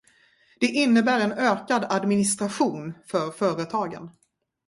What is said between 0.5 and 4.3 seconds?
Det innebär en ökad administration för företagen.